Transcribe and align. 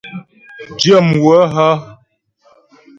Dyə̂mhwə 0.79 1.39
hə́? 1.53 1.73